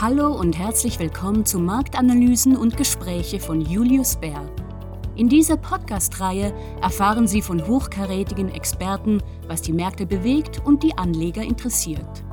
Hallo 0.00 0.32
und 0.32 0.58
herzlich 0.58 0.98
willkommen 0.98 1.46
zu 1.46 1.60
Marktanalysen 1.60 2.56
und 2.56 2.76
Gespräche 2.76 3.38
von 3.38 3.60
Julius 3.60 4.16
Baer. 4.16 4.44
In 5.14 5.28
dieser 5.28 5.56
Podcast-Reihe 5.56 6.52
erfahren 6.82 7.28
Sie 7.28 7.40
von 7.40 7.64
hochkarätigen 7.64 8.48
Experten, 8.48 9.22
was 9.46 9.62
die 9.62 9.72
Märkte 9.72 10.04
bewegt 10.04 10.60
und 10.64 10.82
die 10.82 10.98
Anleger 10.98 11.42
interessiert. 11.42 12.24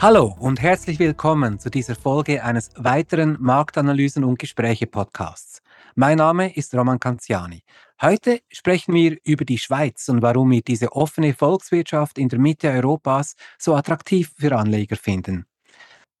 Hallo 0.00 0.34
und 0.38 0.62
herzlich 0.62 0.98
willkommen 0.98 1.58
zu 1.58 1.70
dieser 1.70 1.96
Folge 1.96 2.42
eines 2.42 2.70
weiteren 2.76 3.36
Marktanalysen 3.38 4.24
und 4.24 4.38
Gespräche 4.38 4.86
Podcasts. 4.86 5.60
Mein 5.94 6.18
Name 6.18 6.56
ist 6.56 6.74
Roman 6.74 6.98
Canziani. 6.98 7.62
Heute 8.02 8.40
sprechen 8.50 8.94
wir 8.94 9.16
über 9.24 9.44
die 9.44 9.58
Schweiz 9.58 10.08
und 10.08 10.20
warum 10.20 10.50
wir 10.50 10.62
diese 10.62 10.92
offene 10.92 11.32
Volkswirtschaft 11.32 12.18
in 12.18 12.28
der 12.28 12.38
Mitte 12.38 12.68
Europas 12.68 13.34
so 13.58 13.74
attraktiv 13.74 14.32
für 14.36 14.56
Anleger 14.56 14.96
finden. 14.96 15.46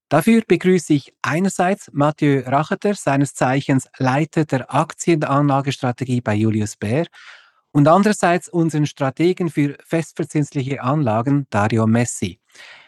Dafür 0.08 0.42
begrüße 0.46 0.94
ich 0.94 1.12
einerseits 1.22 1.90
Mathieu 1.92 2.42
Racheter, 2.46 2.94
seines 2.94 3.34
Zeichens 3.34 3.88
Leiter 3.98 4.44
der 4.44 4.72
Aktienanlagestrategie 4.72 6.20
bei 6.20 6.34
Julius 6.34 6.76
Baer, 6.76 7.06
und 7.72 7.88
andererseits 7.88 8.48
unseren 8.48 8.86
Strategen 8.86 9.50
für 9.50 9.76
festverzinsliche 9.84 10.80
Anlagen, 10.80 11.48
Dario 11.50 11.88
Messi. 11.88 12.38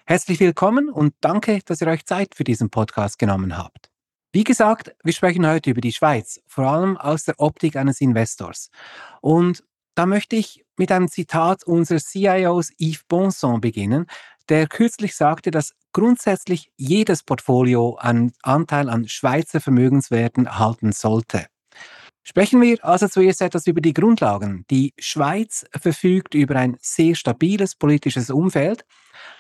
Herzlich 0.06 0.38
willkommen 0.38 0.88
und 0.88 1.14
danke, 1.20 1.58
dass 1.64 1.80
ihr 1.80 1.88
euch 1.88 2.06
Zeit 2.06 2.36
für 2.36 2.44
diesen 2.44 2.70
Podcast 2.70 3.18
genommen 3.18 3.58
habt. 3.58 3.90
Wie 4.32 4.44
gesagt, 4.44 4.94
wir 5.02 5.12
sprechen 5.12 5.46
heute 5.46 5.70
über 5.70 5.80
die 5.80 5.92
Schweiz, 5.92 6.40
vor 6.46 6.66
allem 6.66 6.96
aus 6.96 7.24
der 7.24 7.38
Optik 7.38 7.76
eines 7.76 8.00
Investors. 8.00 8.70
Und 9.20 9.64
da 9.94 10.04
möchte 10.04 10.36
ich 10.36 10.64
mit 10.76 10.92
einem 10.92 11.08
Zitat 11.08 11.64
unseres 11.64 12.06
CIOs 12.06 12.70
Yves 12.78 13.04
Bonson 13.08 13.60
beginnen, 13.60 14.06
der 14.48 14.66
kürzlich 14.66 15.16
sagte, 15.16 15.50
dass 15.50 15.74
grundsätzlich 15.92 16.70
jedes 16.76 17.22
Portfolio 17.22 17.96
einen 17.96 18.32
Anteil 18.42 18.90
an 18.90 19.08
Schweizer 19.08 19.60
Vermögenswerten 19.60 20.58
halten 20.58 20.92
sollte. 20.92 21.46
Sprechen 22.28 22.60
wir 22.60 22.84
also 22.84 23.06
zuerst 23.06 23.40
etwas 23.40 23.68
über 23.68 23.80
die 23.80 23.92
Grundlagen. 23.92 24.64
Die 24.68 24.92
Schweiz 24.98 25.64
verfügt 25.70 26.34
über 26.34 26.56
ein 26.56 26.76
sehr 26.80 27.14
stabiles 27.14 27.76
politisches 27.76 28.30
Umfeld, 28.30 28.84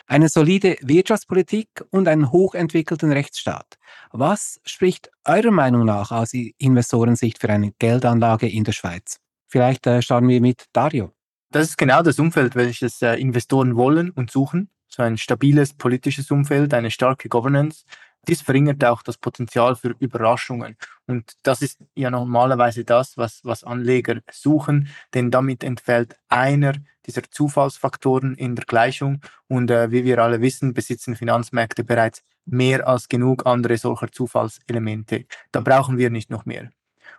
eine 0.06 0.28
solide 0.28 0.76
Wirtschaftspolitik 0.82 1.84
und 1.90 2.06
einen 2.06 2.30
hochentwickelten 2.30 3.10
Rechtsstaat. 3.10 3.76
Was 4.12 4.60
spricht 4.64 5.10
eurer 5.24 5.50
Meinung 5.50 5.84
nach 5.84 6.12
aus 6.12 6.32
Investorensicht 6.32 7.40
für 7.40 7.48
eine 7.48 7.72
Geldanlage 7.80 8.48
in 8.48 8.62
der 8.62 8.70
Schweiz? 8.70 9.16
Vielleicht 9.48 9.84
äh, 9.88 10.00
starten 10.00 10.28
wir 10.28 10.40
mit 10.40 10.66
Dario. 10.72 11.10
Das 11.50 11.70
ist 11.70 11.78
genau 11.78 12.02
das 12.02 12.20
Umfeld, 12.20 12.54
welches 12.54 13.02
äh, 13.02 13.16
Investoren 13.16 13.74
wollen 13.74 14.10
und 14.10 14.30
suchen. 14.30 14.70
So 14.86 15.02
ein 15.02 15.18
stabiles 15.18 15.74
politisches 15.74 16.30
Umfeld, 16.30 16.72
eine 16.72 16.92
starke 16.92 17.28
Governance. 17.28 17.82
Dies 18.28 18.42
verringert 18.42 18.84
auch 18.84 19.02
das 19.02 19.18
Potenzial 19.18 19.76
für 19.76 19.94
Überraschungen. 19.98 20.76
Und 21.06 21.34
das 21.42 21.62
ist 21.62 21.78
ja 21.94 22.10
normalerweise 22.10 22.84
das, 22.84 23.16
was, 23.16 23.44
was 23.44 23.64
Anleger 23.64 24.20
suchen, 24.30 24.88
denn 25.14 25.30
damit 25.30 25.62
entfällt 25.62 26.16
einer 26.28 26.74
dieser 27.06 27.22
Zufallsfaktoren 27.22 28.34
in 28.34 28.56
der 28.56 28.64
Gleichung. 28.64 29.20
Und 29.48 29.70
äh, 29.70 29.90
wie 29.90 30.04
wir 30.04 30.18
alle 30.18 30.40
wissen, 30.40 30.74
besitzen 30.74 31.16
Finanzmärkte 31.16 31.84
bereits 31.84 32.22
mehr 32.44 32.86
als 32.86 33.08
genug 33.08 33.46
andere 33.46 33.76
solcher 33.76 34.10
Zufallselemente. 34.10 35.26
Da 35.52 35.60
brauchen 35.60 35.98
wir 35.98 36.10
nicht 36.10 36.30
noch 36.30 36.46
mehr. 36.46 36.70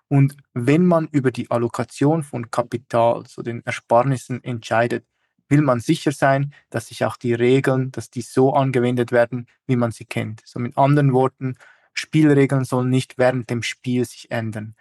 Und 0.10 0.38
wenn 0.54 0.86
man 0.86 1.08
über 1.12 1.32
die 1.32 1.52
Allokation 1.52 2.24
von 2.24 2.50
Kapital, 2.50 3.26
so 3.28 3.42
den 3.42 3.66
Ersparnissen 3.66 4.44
entscheidet, 4.44 5.06
will 5.50 5.62
man 5.62 5.80
sicher 5.80 6.12
sein, 6.12 6.54
dass 6.70 6.88
sich 6.88 7.06
auch 7.06 7.18
die 7.18 7.34
Regeln, 7.34 7.92
dass 7.92 8.10
die 8.10 8.22
so 8.22 8.54
angewendet 8.54 9.12
werden, 9.12 9.48
wie 9.66 9.76
man 9.76 9.92
sie 9.92 10.06
kennt. 10.06 10.42
So 10.46 10.60
mit 10.60 10.78
anderen 10.78 11.14
Worten, 11.14 11.58
Spielregeln 11.94 12.66
sollen 12.66 12.90
nicht 12.90 13.18
während 13.18 13.50
dem 13.50 13.64
Spiel 13.64 14.06
sich 14.06 14.30
ändern. 14.32 14.76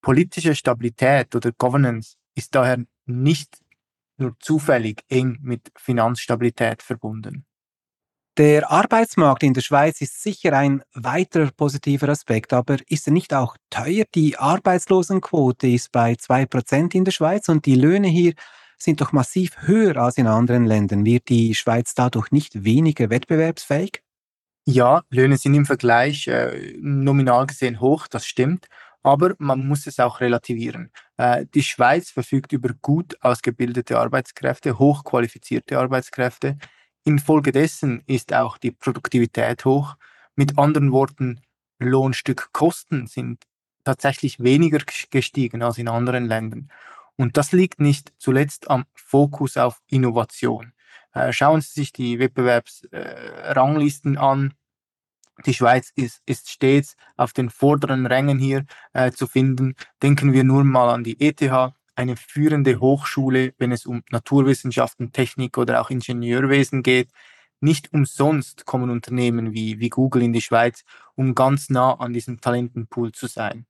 Politische 0.00 0.54
Stabilität 0.54 1.34
oder 1.34 1.52
Governance 1.52 2.16
ist 2.34 2.54
daher 2.54 2.84
nicht 3.06 3.58
nur 4.18 4.36
zufällig 4.40 5.02
eng 5.08 5.38
mit 5.42 5.70
Finanzstabilität 5.76 6.82
verbunden. 6.82 7.44
Der 8.38 8.70
Arbeitsmarkt 8.70 9.42
in 9.44 9.54
der 9.54 9.62
Schweiz 9.62 10.02
ist 10.02 10.22
sicher 10.22 10.52
ein 10.52 10.82
weiterer 10.92 11.50
positiver 11.52 12.10
Aspekt, 12.10 12.52
aber 12.52 12.76
ist 12.88 13.06
er 13.06 13.14
nicht 13.14 13.32
auch 13.32 13.56
teuer? 13.70 14.04
Die 14.14 14.36
Arbeitslosenquote 14.36 15.68
ist 15.68 15.90
bei 15.90 16.12
2% 16.12 16.94
in 16.94 17.06
der 17.06 17.12
Schweiz 17.12 17.48
und 17.48 17.64
die 17.64 17.76
Löhne 17.76 18.08
hier 18.08 18.34
sind 18.76 19.00
doch 19.00 19.12
massiv 19.12 19.56
höher 19.62 19.96
als 19.96 20.18
in 20.18 20.26
anderen 20.26 20.66
Ländern. 20.66 21.04
Wird 21.04 21.28
die 21.28 21.54
Schweiz 21.54 21.94
dadurch 21.94 22.30
nicht 22.30 22.64
weniger 22.64 23.10
wettbewerbsfähig? 23.10 24.02
Ja, 24.68 25.02
Löhne 25.10 25.36
sind 25.36 25.54
im 25.54 25.64
Vergleich 25.64 26.26
äh, 26.26 26.74
nominal 26.80 27.46
gesehen 27.46 27.80
hoch, 27.80 28.08
das 28.08 28.26
stimmt, 28.26 28.66
aber 29.04 29.34
man 29.38 29.66
muss 29.68 29.86
es 29.86 30.00
auch 30.00 30.20
relativieren. 30.20 30.90
Äh, 31.16 31.46
die 31.54 31.62
Schweiz 31.62 32.10
verfügt 32.10 32.52
über 32.52 32.70
gut 32.82 33.16
ausgebildete 33.20 33.96
Arbeitskräfte, 33.96 34.78
hochqualifizierte 34.80 35.78
Arbeitskräfte. 35.78 36.58
Infolgedessen 37.04 38.02
ist 38.06 38.34
auch 38.34 38.58
die 38.58 38.72
Produktivität 38.72 39.64
hoch. 39.64 39.94
Mit 40.34 40.58
anderen 40.58 40.90
Worten, 40.90 41.40
Lohnstückkosten 41.78 43.06
sind 43.06 43.44
tatsächlich 43.84 44.40
weniger 44.40 44.80
gestiegen 45.10 45.62
als 45.62 45.78
in 45.78 45.86
anderen 45.86 46.26
Ländern. 46.26 46.72
Und 47.16 47.36
das 47.36 47.52
liegt 47.52 47.80
nicht 47.80 48.12
zuletzt 48.18 48.70
am 48.70 48.84
Fokus 48.94 49.56
auf 49.56 49.80
Innovation. 49.88 50.72
Äh, 51.12 51.32
schauen 51.32 51.62
Sie 51.62 51.72
sich 51.72 51.92
die 51.92 52.18
Wettbewerbsranglisten 52.18 54.16
äh, 54.16 54.18
an. 54.18 54.54
Die 55.44 55.54
Schweiz 55.54 55.92
ist, 55.94 56.22
ist 56.26 56.50
stets 56.50 56.96
auf 57.16 57.32
den 57.32 57.50
vorderen 57.50 58.06
Rängen 58.06 58.38
hier 58.38 58.64
äh, 58.92 59.10
zu 59.12 59.26
finden. 59.26 59.74
Denken 60.02 60.32
wir 60.32 60.44
nur 60.44 60.64
mal 60.64 60.92
an 60.92 61.04
die 61.04 61.20
ETH, 61.20 61.42
eine 61.94 62.16
führende 62.16 62.80
Hochschule, 62.80 63.54
wenn 63.58 63.72
es 63.72 63.86
um 63.86 64.02
Naturwissenschaften, 64.10 65.12
Technik 65.12 65.56
oder 65.58 65.80
auch 65.80 65.90
Ingenieurwesen 65.90 66.82
geht. 66.82 67.10
Nicht 67.60 67.92
umsonst 67.92 68.66
kommen 68.66 68.90
Unternehmen 68.90 69.54
wie, 69.54 69.80
wie 69.80 69.88
Google 69.88 70.22
in 70.22 70.34
die 70.34 70.42
Schweiz, 70.42 70.84
um 71.14 71.34
ganz 71.34 71.70
nah 71.70 71.94
an 71.94 72.12
diesem 72.12 72.40
Talentenpool 72.40 73.12
zu 73.12 73.26
sein. 73.26 73.66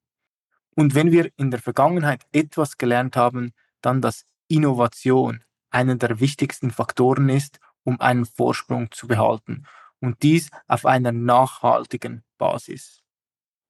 Und 0.76 0.94
wenn 0.94 1.10
wir 1.10 1.30
in 1.36 1.50
der 1.50 1.60
Vergangenheit 1.60 2.26
etwas 2.32 2.76
gelernt 2.76 3.16
haben, 3.16 3.52
dann, 3.80 4.02
dass 4.02 4.26
Innovation 4.46 5.42
einer 5.70 5.96
der 5.96 6.20
wichtigsten 6.20 6.70
Faktoren 6.70 7.28
ist, 7.28 7.58
um 7.82 8.00
einen 8.00 8.26
Vorsprung 8.26 8.90
zu 8.90 9.08
behalten. 9.08 9.64
Und 10.00 10.22
dies 10.22 10.50
auf 10.68 10.84
einer 10.84 11.12
nachhaltigen 11.12 12.22
Basis. 12.38 13.02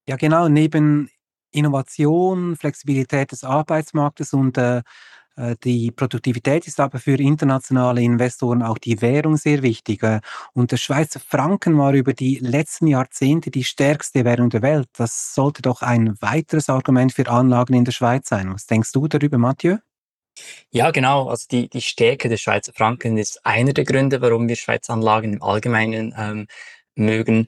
Ja, 0.08 0.16
genau. 0.16 0.48
Neben 0.48 1.08
Innovation, 1.52 2.56
Flexibilität 2.56 3.32
des 3.32 3.44
Arbeitsmarktes 3.44 4.32
und 4.32 4.58
äh, 4.58 4.82
die 5.64 5.90
Produktivität 5.90 6.66
ist 6.66 6.80
aber 6.80 6.98
für 6.98 7.18
internationale 7.18 8.00
Investoren 8.00 8.62
auch 8.62 8.78
die 8.78 9.02
Währung 9.02 9.36
sehr 9.36 9.62
wichtig. 9.62 10.02
Äh, 10.02 10.20
und 10.54 10.72
der 10.72 10.78
Schweizer 10.78 11.20
Franken 11.20 11.76
war 11.76 11.92
über 11.92 12.14
die 12.14 12.38
letzten 12.38 12.86
Jahrzehnte 12.86 13.50
die 13.50 13.64
stärkste 13.64 14.24
Währung 14.24 14.50
der 14.50 14.62
Welt. 14.62 14.88
Das 14.96 15.34
sollte 15.34 15.62
doch 15.62 15.82
ein 15.82 16.16
weiteres 16.20 16.70
Argument 16.70 17.12
für 17.12 17.28
Anlagen 17.28 17.74
in 17.74 17.84
der 17.84 17.92
Schweiz 17.92 18.28
sein. 18.28 18.52
Was 18.52 18.66
denkst 18.66 18.92
du 18.92 19.08
darüber, 19.08 19.38
Mathieu? 19.38 19.76
Ja, 20.70 20.90
genau. 20.90 21.28
Also 21.28 21.46
die, 21.50 21.68
die 21.68 21.80
Stärke 21.80 22.28
des 22.28 22.40
Schweizer 22.40 22.72
Franken 22.72 23.16
ist 23.18 23.44
einer 23.44 23.72
der 23.72 23.84
Gründe, 23.84 24.20
warum 24.20 24.48
wir 24.48 24.56
Schweizer 24.56 24.92
Anlagen 24.92 25.34
im 25.34 25.42
Allgemeinen 25.42 26.14
ähm, 26.16 26.46
mögen. 26.94 27.46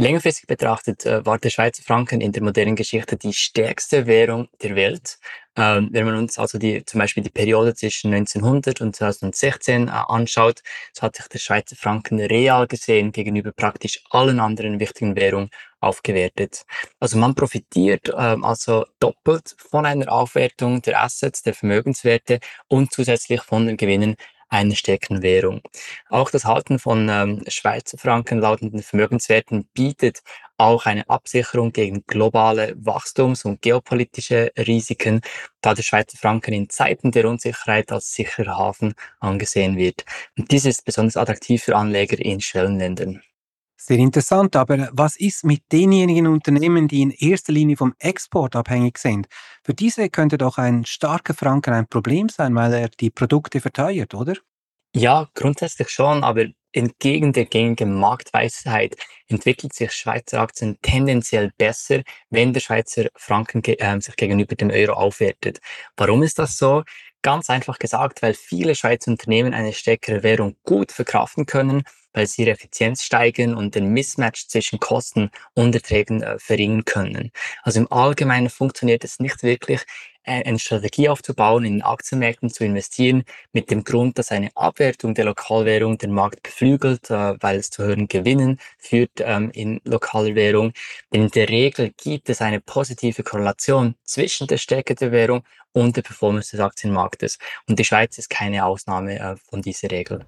Längerfristig 0.00 0.46
betrachtet 0.46 1.04
äh, 1.06 1.26
war 1.26 1.40
der 1.40 1.50
Schweizer 1.50 1.82
Franken 1.82 2.20
in 2.20 2.30
der 2.30 2.40
modernen 2.44 2.76
Geschichte 2.76 3.16
die 3.16 3.32
stärkste 3.32 4.06
Währung 4.06 4.48
der 4.62 4.76
Welt. 4.76 5.18
Ähm, 5.56 5.88
wenn 5.90 6.06
man 6.06 6.14
uns 6.14 6.38
also 6.38 6.56
die, 6.56 6.84
zum 6.84 7.00
Beispiel 7.00 7.24
die 7.24 7.30
Periode 7.30 7.74
zwischen 7.74 8.14
1900 8.14 8.80
und 8.80 8.94
2016 8.94 9.88
äh, 9.88 9.90
anschaut, 9.90 10.60
so 10.92 11.02
hat 11.02 11.16
sich 11.16 11.26
der 11.26 11.40
Schweizer 11.40 11.74
Franken 11.74 12.20
real 12.20 12.68
gesehen 12.68 13.10
gegenüber 13.10 13.50
praktisch 13.50 14.00
allen 14.10 14.38
anderen 14.38 14.78
wichtigen 14.78 15.16
Währungen 15.16 15.50
aufgewertet. 15.80 16.62
Also 17.00 17.18
man 17.18 17.34
profitiert 17.34 18.12
ähm, 18.16 18.44
also 18.44 18.86
doppelt 19.00 19.56
von 19.58 19.84
einer 19.84 20.12
Aufwertung 20.12 20.80
der 20.80 21.02
Assets, 21.02 21.42
der 21.42 21.54
Vermögenswerte 21.54 22.38
und 22.68 22.92
zusätzlich 22.92 23.42
von 23.42 23.66
den 23.66 23.76
Gewinnen 23.76 24.14
einer 24.48 24.74
stärkeren 24.74 25.22
Währung. 25.22 25.60
Auch 26.08 26.30
das 26.30 26.44
Halten 26.44 26.78
von 26.78 27.08
ähm, 27.08 27.44
Schweizer 27.48 27.98
Franken 27.98 28.38
lautenden 28.40 28.82
Vermögenswerten 28.82 29.68
bietet 29.74 30.22
auch 30.56 30.86
eine 30.86 31.08
Absicherung 31.08 31.72
gegen 31.72 32.04
globale 32.06 32.74
Wachstums- 32.76 33.44
und 33.44 33.62
geopolitische 33.62 34.52
Risiken, 34.58 35.20
da 35.60 35.74
der 35.74 35.82
Schweizer 35.82 36.18
Franken 36.18 36.52
in 36.52 36.68
Zeiten 36.68 37.12
der 37.12 37.28
Unsicherheit 37.28 37.92
als 37.92 38.12
sicherer 38.14 38.58
Hafen 38.58 38.94
angesehen 39.20 39.76
wird. 39.76 40.04
Und 40.36 40.50
dies 40.50 40.64
ist 40.64 40.84
besonders 40.84 41.16
attraktiv 41.16 41.62
für 41.62 41.76
Anleger 41.76 42.18
in 42.18 42.40
Schwellenländern. 42.40 43.22
Sehr 43.80 43.98
interessant, 43.98 44.56
aber 44.56 44.88
was 44.92 45.14
ist 45.16 45.44
mit 45.44 45.62
denjenigen 45.70 46.26
Unternehmen, 46.26 46.88
die 46.88 47.00
in 47.00 47.12
erster 47.12 47.52
Linie 47.52 47.76
vom 47.76 47.94
Export 48.00 48.56
abhängig 48.56 48.98
sind? 48.98 49.28
Für 49.62 49.72
diese 49.72 50.10
könnte 50.10 50.36
doch 50.36 50.58
ein 50.58 50.84
starker 50.84 51.32
Franken 51.32 51.72
ein 51.72 51.86
Problem 51.86 52.28
sein, 52.28 52.56
weil 52.56 52.72
er 52.74 52.88
die 52.88 53.10
Produkte 53.10 53.60
verteuert, 53.60 54.14
oder? 54.14 54.34
Ja, 54.96 55.28
grundsätzlich 55.34 55.90
schon, 55.90 56.24
aber 56.24 56.46
Entgegen 56.72 57.32
der 57.32 57.46
gängigen 57.46 57.98
Marktweisheit 57.98 58.96
entwickelt 59.26 59.72
sich 59.72 59.92
Schweizer 59.92 60.40
Aktien 60.40 60.76
tendenziell 60.82 61.50
besser, 61.56 62.02
wenn 62.28 62.52
der 62.52 62.60
Schweizer 62.60 63.06
Franken 63.14 63.64
äh, 63.64 64.00
sich 64.00 64.16
gegenüber 64.16 64.54
dem 64.54 64.70
Euro 64.70 64.92
aufwertet. 64.92 65.60
Warum 65.96 66.22
ist 66.22 66.38
das 66.38 66.58
so? 66.58 66.82
Ganz 67.22 67.48
einfach 67.48 67.78
gesagt, 67.78 68.22
weil 68.22 68.34
viele 68.34 68.74
Schweizer 68.74 69.10
Unternehmen 69.10 69.54
eine 69.54 69.72
stärkere 69.72 70.22
Währung 70.22 70.56
gut 70.64 70.92
verkraften 70.92 71.46
können, 71.46 71.84
weil 72.12 72.26
sie 72.26 72.42
ihre 72.42 72.52
Effizienz 72.52 73.02
steigern 73.02 73.54
und 73.54 73.74
den 73.74 73.92
Mismatch 73.92 74.48
zwischen 74.48 74.80
Kosten 74.80 75.30
und 75.54 75.74
Erträgen 75.74 76.22
äh, 76.22 76.38
verringern 76.38 76.84
können. 76.84 77.30
Also 77.62 77.80
im 77.80 77.92
Allgemeinen 77.92 78.50
funktioniert 78.50 79.04
es 79.04 79.18
nicht 79.20 79.42
wirklich, 79.42 79.84
äh, 80.28 80.44
eine 80.44 80.58
Strategie 80.58 81.08
aufzubauen, 81.08 81.64
in 81.64 81.82
Aktienmärkten 81.82 82.50
zu 82.50 82.64
investieren, 82.64 83.24
mit 83.52 83.70
dem 83.70 83.82
Grund, 83.82 84.18
dass 84.18 84.30
eine 84.30 84.50
Abwertung 84.54 85.14
der 85.14 85.24
Lokalwährung 85.24 85.96
den 85.96 86.12
Markt 86.12 86.42
beflügelt, 86.42 87.10
äh, 87.10 87.34
weil 87.40 87.56
es 87.56 87.70
zu 87.70 87.82
höheren 87.82 88.08
Gewinnen 88.08 88.60
führt 88.78 89.12
ähm, 89.20 89.50
in 89.54 89.80
lokaler 89.84 90.34
Währung. 90.34 90.72
Denn 91.12 91.22
in 91.22 91.30
der 91.30 91.48
Regel 91.48 91.92
gibt 91.96 92.28
es 92.28 92.42
eine 92.42 92.60
positive 92.60 93.22
Korrelation 93.22 93.94
zwischen 94.04 94.46
der 94.46 94.58
Stärke 94.58 94.94
der 94.94 95.12
Währung 95.12 95.44
und 95.72 95.96
der 95.96 96.02
Performance 96.02 96.50
des 96.50 96.60
Aktienmarktes. 96.60 97.38
Und 97.66 97.78
die 97.78 97.84
Schweiz 97.84 98.18
ist 98.18 98.28
keine 98.28 98.66
Ausnahme 98.66 99.18
äh, 99.18 99.36
von 99.48 99.62
dieser 99.62 99.90
Regel. 99.90 100.24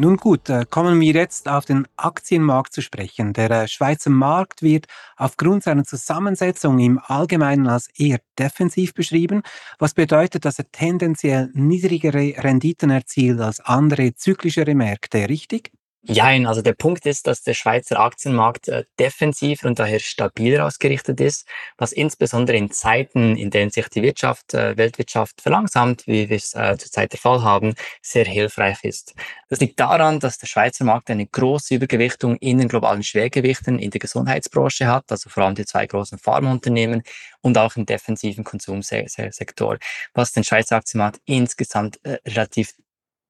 Nun 0.00 0.16
gut, 0.16 0.48
äh, 0.48 0.64
kommen 0.70 1.00
wir 1.00 1.12
jetzt 1.12 1.48
auf 1.48 1.64
den 1.64 1.88
Aktienmarkt 1.96 2.72
zu 2.72 2.82
sprechen. 2.82 3.32
Der 3.32 3.50
äh, 3.50 3.66
Schweizer 3.66 4.10
Markt 4.10 4.62
wird 4.62 4.86
aufgrund 5.16 5.64
seiner 5.64 5.82
Zusammensetzung 5.82 6.78
im 6.78 7.00
Allgemeinen 7.02 7.66
als 7.66 7.88
eher 7.98 8.20
defensiv 8.38 8.94
beschrieben, 8.94 9.42
was 9.80 9.94
bedeutet, 9.94 10.44
dass 10.44 10.60
er 10.60 10.70
tendenziell 10.70 11.50
niedrigere 11.52 12.34
Renditen 12.44 12.90
erzielt 12.90 13.40
als 13.40 13.58
andere 13.58 14.14
zyklischere 14.14 14.76
Märkte, 14.76 15.28
richtig? 15.28 15.72
Jein, 16.02 16.46
also 16.46 16.62
der 16.62 16.74
Punkt 16.74 17.06
ist, 17.06 17.26
dass 17.26 17.42
der 17.42 17.54
Schweizer 17.54 17.98
Aktienmarkt 17.98 18.68
äh, 18.68 18.84
defensiver 19.00 19.66
und 19.66 19.80
daher 19.80 19.98
stabiler 19.98 20.64
ausgerichtet 20.64 21.20
ist, 21.20 21.46
was 21.76 21.90
insbesondere 21.90 22.56
in 22.56 22.70
Zeiten, 22.70 23.36
in 23.36 23.50
denen 23.50 23.70
sich 23.72 23.88
die 23.88 24.02
Wirtschaft, 24.02 24.54
äh, 24.54 24.76
Weltwirtschaft 24.76 25.40
verlangsamt, 25.40 26.06
wie 26.06 26.28
wir 26.28 26.36
es 26.36 26.54
äh, 26.54 26.76
zurzeit 26.78 27.12
der 27.12 27.18
Fall 27.18 27.42
haben, 27.42 27.74
sehr 28.00 28.26
hilfreich 28.26 28.84
ist. 28.84 29.14
Das 29.48 29.58
liegt 29.58 29.80
daran, 29.80 30.20
dass 30.20 30.38
der 30.38 30.46
Schweizer 30.46 30.84
Markt 30.84 31.10
eine 31.10 31.26
große 31.26 31.74
Übergewichtung 31.74 32.36
in 32.36 32.58
den 32.58 32.68
globalen 32.68 33.02
Schwergewichten 33.02 33.80
in 33.80 33.90
der 33.90 33.98
Gesundheitsbranche 33.98 34.86
hat, 34.86 35.10
also 35.10 35.28
vor 35.28 35.42
allem 35.42 35.56
die 35.56 35.66
zwei 35.66 35.86
großen 35.86 36.18
Pharmaunternehmen 36.18 37.02
und 37.40 37.58
auch 37.58 37.74
im 37.74 37.86
defensiven 37.86 38.44
Konsumsektor, 38.44 39.78
was 40.14 40.30
den 40.30 40.44
Schweizer 40.44 40.76
Aktienmarkt 40.76 41.20
insgesamt 41.24 41.98
äh, 42.04 42.18
relativ 42.24 42.72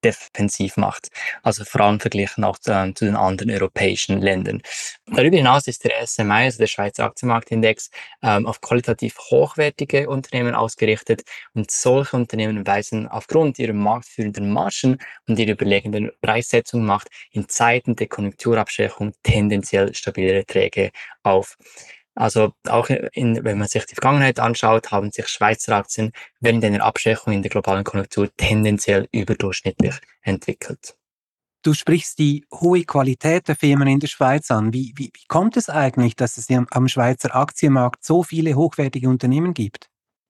defensiv 0.04 0.76
macht. 0.76 1.08
Also 1.42 1.64
vor 1.64 1.80
allem 1.80 2.00
verglichen 2.00 2.44
auch 2.44 2.58
zu, 2.58 2.72
äh, 2.72 2.94
zu, 2.94 3.04
den 3.04 3.16
anderen 3.16 3.50
europäischen 3.50 4.20
Ländern. 4.20 4.62
Darüber 5.06 5.36
hinaus 5.36 5.66
ist 5.66 5.84
der 5.84 6.06
SMI, 6.06 6.44
also 6.44 6.58
der 6.58 6.66
Schweizer 6.66 7.04
Aktienmarktindex, 7.04 7.90
ähm, 8.22 8.46
auf 8.46 8.60
qualitativ 8.60 9.16
hochwertige 9.30 10.08
Unternehmen 10.08 10.54
ausgerichtet 10.54 11.22
und 11.54 11.70
solche 11.70 12.16
Unternehmen 12.16 12.66
weisen 12.66 13.08
aufgrund 13.08 13.58
ihrer 13.58 13.72
marktführenden 13.72 14.50
Margen 14.50 14.98
und 15.26 15.38
ihrer 15.38 15.52
überlegenen 15.52 16.10
Preissetzung 16.20 16.84
macht 16.84 17.08
in 17.32 17.48
Zeiten 17.48 17.96
der 17.96 18.08
Konjunkturabschwächung 18.08 19.12
tendenziell 19.22 19.94
stabilere 19.94 20.44
Träge 20.44 20.90
auf. 21.22 21.56
Also 22.18 22.52
auch 22.66 22.88
in, 23.12 23.44
wenn 23.44 23.58
man 23.58 23.68
sich 23.68 23.86
die 23.86 23.94
Vergangenheit 23.94 24.40
anschaut, 24.40 24.90
haben 24.90 25.12
sich 25.12 25.28
Schweizer 25.28 25.76
Aktien 25.76 26.10
während 26.40 26.64
einer 26.64 26.82
Abschwächung 26.82 27.32
in 27.32 27.42
der 27.42 27.50
globalen 27.50 27.84
Konjunktur 27.84 28.28
tendenziell 28.36 29.06
überdurchschnittlich 29.12 29.94
entwickelt. 30.22 30.96
Du 31.62 31.74
sprichst 31.74 32.18
die 32.18 32.44
hohe 32.52 32.82
Qualität 32.82 33.46
der 33.46 33.54
Firmen 33.54 33.86
in 33.86 34.00
der 34.00 34.08
Schweiz 34.08 34.50
an. 34.50 34.72
Wie, 34.72 34.92
wie, 34.96 35.12
wie 35.14 35.26
kommt 35.28 35.56
es 35.56 35.68
eigentlich, 35.68 36.16
dass 36.16 36.38
es 36.38 36.48
am 36.50 36.88
Schweizer 36.88 37.36
Aktienmarkt 37.36 38.04
so 38.04 38.24
viele 38.24 38.54
hochwertige 38.54 39.08
Unternehmen 39.08 39.54
gibt? 39.54 39.88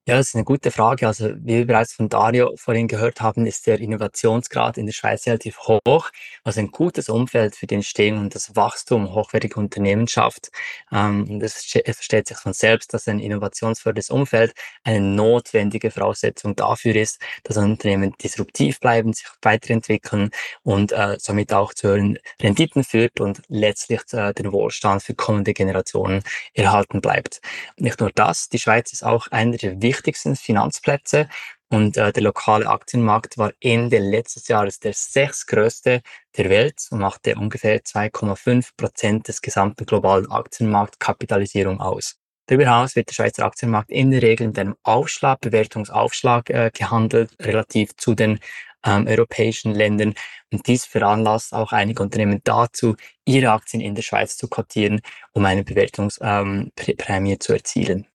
Ja, 0.09 0.17
das 0.17 0.29
ist 0.29 0.37
eine 0.37 0.45
gute 0.45 0.71
Frage. 0.71 1.07
Also, 1.07 1.35
wie 1.37 1.59
wir 1.59 1.67
bereits 1.67 1.93
von 1.93 2.09
Dario 2.09 2.55
vorhin 2.57 2.89
gehört 2.89 3.21
haben, 3.21 3.45
ist 3.45 3.67
der 3.67 3.79
Innovationsgrad 3.79 4.79
in 4.79 4.87
der 4.87 4.95
Schweiz 4.95 5.27
relativ 5.27 5.59
hoch, 5.69 6.09
was 6.45 6.57
ein 6.57 6.71
gutes 6.71 7.11
Umfeld 7.11 7.55
für 7.55 7.67
die 7.67 7.75
Entstehung 7.75 8.21
und 8.21 8.35
das 8.35 8.57
Wachstum 8.57 9.13
hochwertiger 9.13 9.59
Unternehmen 9.59 10.09
schafft. 10.09 10.49
Ähm, 10.91 11.41
das 11.41 11.63
versteht 11.63 12.27
sich 12.27 12.39
von 12.39 12.55
selbst, 12.55 12.95
dass 12.95 13.07
ein 13.07 13.21
innovationsfördertes 13.21 14.09
Umfeld 14.09 14.55
eine 14.83 15.03
notwendige 15.03 15.91
Voraussetzung 15.91 16.57
dafür 16.57 16.97
ist, 16.97 17.21
dass 17.43 17.59
Unternehmen 17.59 18.15
disruptiv 18.23 18.81
bleiben, 18.81 19.13
sich 19.13 19.27
weiterentwickeln 19.43 20.31
und 20.63 20.91
äh, 20.93 21.19
somit 21.21 21.53
auch 21.53 21.75
zu 21.75 21.89
höheren 21.89 22.19
Renditen 22.41 22.83
führt 22.83 23.21
und 23.21 23.43
letztlich 23.49 24.01
äh, 24.13 24.33
den 24.33 24.53
Wohlstand 24.53 25.03
für 25.03 25.15
kommende 25.15 25.53
Generationen 25.53 26.23
erhalten 26.55 27.03
bleibt. 27.03 27.43
Nicht 27.77 28.01
nur 28.01 28.11
das, 28.15 28.49
die 28.49 28.59
Schweiz 28.59 28.91
ist 28.95 29.05
auch 29.05 29.27
einer 29.29 29.59
der 29.59 29.83
wichtigsten 29.83 29.98
wichtigsten 29.99 30.37
Finanzplätze. 30.37 31.29
Und 31.71 31.99
äh, 31.99 32.13
der 32.13 32.23
lokale 32.23 32.67
Aktienmarkt 32.67 33.37
war 33.37 33.53
Ende 33.61 33.99
letztes 33.99 34.49
Jahres 34.49 34.81
der 34.81 34.95
sechstgrößte 34.95 36.01
der 36.37 36.49
Welt 36.49 36.87
und 36.91 37.01
machte 37.01 37.35
ungefähr 37.35 37.81
2,5 37.81 38.71
Prozent 38.77 39.29
des 39.29 39.43
gesamten 39.43 39.85
globalen 39.85 40.31
Aktienmarktkapitalisierung 40.31 41.81
aus. 41.81 42.17
Darüber 42.47 42.65
hinaus 42.65 42.97
wird 42.97 43.11
der 43.11 43.15
Schweizer 43.15 43.45
Aktienmarkt 43.45 43.91
in 43.91 44.11
der 44.11 44.23
Regel 44.23 44.47
mit 44.47 44.59
einem 44.59 44.77
Aufschlag, 44.83 45.41
Bewertungsaufschlag 45.41 46.49
äh, 46.49 46.71
gehandelt, 46.73 47.37
relativ 47.39 47.95
zu 47.97 48.15
den 48.15 48.41
ähm, 48.87 49.07
europäischen 49.07 49.75
Ländern. 49.75 50.15
Und 50.51 50.67
dies 50.67 50.87
veranlasst 50.87 51.53
auch 51.53 51.73
einige 51.73 52.03
Unternehmen 52.03 52.41
dazu, 52.45 52.97
ihre 53.27 53.51
Aktien 53.51 53.83
in 53.83 53.95
der 53.95 54.03
Schweiz 54.03 54.39
zu 54.39 54.49
kotieren, 54.49 55.03
um 55.33 55.45
eine 55.45 55.65
Bewertungsprämie 55.65 57.33
ähm, 57.33 57.41
zu 57.41 57.53
erzielen. 57.53 58.07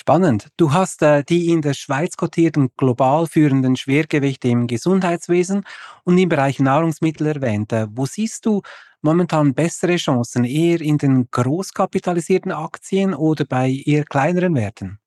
Spannend. 0.00 0.46
Du 0.56 0.72
hast 0.72 1.02
äh, 1.02 1.24
die 1.24 1.48
in 1.48 1.60
der 1.60 1.74
Schweiz 1.74 2.16
kotierten 2.16 2.70
global 2.76 3.26
führenden 3.26 3.74
Schwergewichte 3.74 4.46
im 4.46 4.68
Gesundheitswesen 4.68 5.64
und 6.04 6.16
im 6.18 6.28
Bereich 6.28 6.60
Nahrungsmittel 6.60 7.26
erwähnt. 7.26 7.72
Äh, 7.72 7.88
wo 7.90 8.06
siehst 8.06 8.46
du 8.46 8.62
momentan 9.02 9.54
bessere 9.54 9.96
Chancen? 9.96 10.44
Eher 10.44 10.80
in 10.80 10.98
den 10.98 11.28
großkapitalisierten 11.32 12.52
Aktien 12.52 13.12
oder 13.12 13.44
bei 13.44 13.72
eher 13.72 14.04
kleineren 14.04 14.54
Werten? 14.54 15.00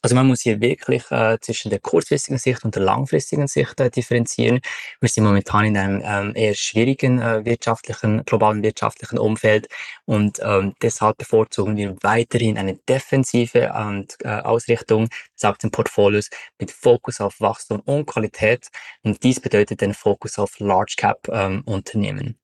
Also 0.00 0.14
man 0.14 0.28
muss 0.28 0.42
hier 0.42 0.60
wirklich 0.60 1.10
äh, 1.10 1.38
zwischen 1.40 1.70
der 1.70 1.80
kurzfristigen 1.80 2.38
Sicht 2.38 2.64
und 2.64 2.74
der 2.76 2.82
langfristigen 2.82 3.48
Sicht 3.48 3.80
äh, 3.80 3.90
differenzieren. 3.90 4.60
Wir 5.00 5.08
sind 5.08 5.24
momentan 5.24 5.64
in 5.66 5.76
einem 5.76 6.02
ähm, 6.04 6.32
eher 6.36 6.54
schwierigen 6.54 7.20
äh, 7.20 7.44
wirtschaftlichen, 7.44 8.24
globalen 8.24 8.62
wirtschaftlichen 8.62 9.18
Umfeld 9.18 9.66
und 10.04 10.38
ähm, 10.40 10.74
deshalb 10.82 11.18
bevorzugen 11.18 11.76
wir 11.76 11.96
weiterhin 12.02 12.58
eine 12.58 12.76
defensive 12.76 13.58
äh, 13.60 14.28
Ausrichtung 14.28 15.08
des 15.34 15.44
Aktienportfolios 15.44 16.30
mit 16.60 16.70
Fokus 16.70 17.20
auf 17.20 17.40
Wachstum 17.40 17.80
und 17.80 18.06
Qualität 18.06 18.68
und 19.02 19.22
dies 19.24 19.40
bedeutet 19.40 19.80
den 19.80 19.94
Fokus 19.94 20.38
auf 20.38 20.60
Large 20.60 20.94
Cap 20.96 21.28
ähm, 21.28 21.62
Unternehmen. 21.66 22.38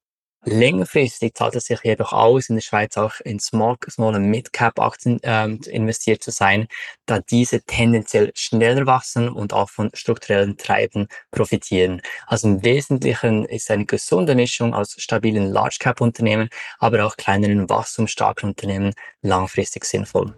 Längerfristig 0.47 1.35
zahlt 1.35 1.55
es 1.55 1.65
sich 1.65 1.81
jedoch 1.85 2.13
aus, 2.13 2.51
in 2.51 2.57
der 2.57 2.63
Schweiz 2.63 2.99
auch 2.99 3.15
in 3.25 3.41
Small, 3.41 3.77
Small 3.89 4.15
und 4.15 4.29
Mid-Cap-Aktien 4.29 5.19
ähm, 5.23 5.61
investiert 5.67 6.23
zu 6.23 6.31
sein, 6.31 6.69
da 7.07 7.21
diese 7.21 7.63
tendenziell 7.63 8.31
schneller 8.35 8.87
wachsen 8.87 9.31
und 9.31 9.55
auch 9.55 9.71
von 9.71 9.91
strukturellen 9.95 10.59
Treiben 10.59 11.09
profitieren. 11.31 12.03
Also 12.27 12.49
im 12.49 12.63
Wesentlichen 12.63 13.47
ist 13.47 13.71
eine 13.71 13.87
gesunde 13.87 14.35
Mischung 14.35 14.75
aus 14.75 14.95
stabilen 14.99 15.51
Large-Cap-Unternehmen, 15.51 16.51
aber 16.79 17.07
auch 17.07 17.17
kleineren 17.17 17.69
wachstumsstarken 17.71 18.51
Unternehmen 18.51 18.93
langfristig 19.23 19.87
sinnvoll. 19.87 20.35